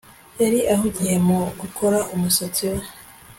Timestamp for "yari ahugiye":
0.41-1.15